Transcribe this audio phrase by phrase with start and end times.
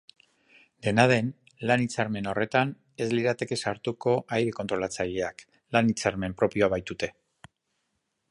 [0.85, 1.27] Dena den,
[1.71, 2.71] lan-hitzarmen horretan
[3.05, 5.45] ez lirateke sartuko aire-kontrolatzaileak,
[5.77, 7.11] lan-hitzarmen propioa baitute.